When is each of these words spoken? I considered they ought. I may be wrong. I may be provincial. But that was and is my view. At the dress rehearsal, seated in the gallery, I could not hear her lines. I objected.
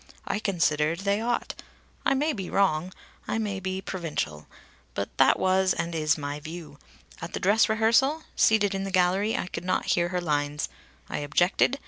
I 0.25 0.39
considered 0.39 1.01
they 1.01 1.21
ought. 1.21 1.53
I 2.07 2.15
may 2.15 2.33
be 2.33 2.49
wrong. 2.49 2.91
I 3.27 3.37
may 3.37 3.59
be 3.59 3.83
provincial. 3.83 4.47
But 4.95 5.15
that 5.17 5.37
was 5.37 5.75
and 5.75 5.93
is 5.93 6.17
my 6.17 6.39
view. 6.39 6.79
At 7.21 7.33
the 7.33 7.39
dress 7.39 7.69
rehearsal, 7.69 8.23
seated 8.35 8.73
in 8.73 8.83
the 8.83 8.89
gallery, 8.89 9.37
I 9.37 9.45
could 9.45 9.63
not 9.63 9.85
hear 9.93 10.07
her 10.09 10.19
lines. 10.19 10.69
I 11.07 11.19
objected. 11.19 11.79